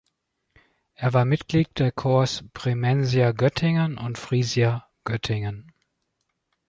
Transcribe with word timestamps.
Er 0.95 1.13
war 1.13 1.25
Mitglied 1.25 1.77
der 1.77 1.91
Corps 1.91 2.43
Bremensia 2.53 3.33
Göttingen 3.33 3.99
und 3.99 4.17
Frisia 4.17 4.89
Göttingen. 5.03 5.73